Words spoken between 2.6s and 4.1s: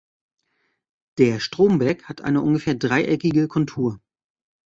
dreieckige Kontur.